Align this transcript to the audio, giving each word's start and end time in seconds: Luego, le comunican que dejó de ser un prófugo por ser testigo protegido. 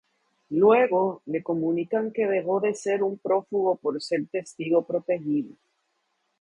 Luego, 0.49 1.21
le 1.27 1.43
comunican 1.43 2.11
que 2.11 2.25
dejó 2.25 2.59
de 2.59 2.73
ser 2.73 3.03
un 3.03 3.19
prófugo 3.19 3.75
por 3.75 4.01
ser 4.01 4.25
testigo 4.31 4.83
protegido. 4.83 5.53